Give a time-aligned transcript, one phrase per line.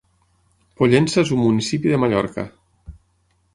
[0.79, 2.49] Pollença és un municipi de Mallorca.